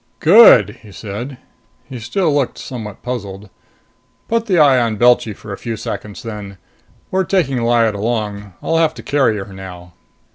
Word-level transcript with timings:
"Good," 0.19 0.77
he 0.81 0.91
said. 0.91 1.37
He 1.87 1.99
still 1.99 2.33
looked 2.33 2.57
somewhat 2.57 3.03
puzzled. 3.03 3.51
"Put 4.27 4.47
the 4.47 4.57
eye 4.57 4.79
on 4.81 4.97
Belchy 4.97 5.31
for 5.35 5.53
a 5.53 5.59
few 5.59 5.77
seconds 5.77 6.23
then. 6.23 6.57
We're 7.11 7.23
taking 7.23 7.59
Lyad 7.61 7.93
along. 7.93 8.53
I'll 8.63 8.77
have 8.77 8.95
to 8.95 9.03
carry 9.03 9.37
her 9.37 9.53
now." 9.53 9.93